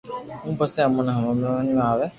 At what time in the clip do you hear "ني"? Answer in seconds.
1.05-1.11